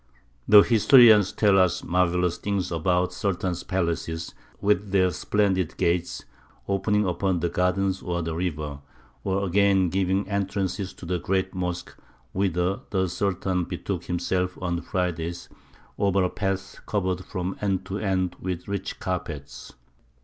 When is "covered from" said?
16.87-17.55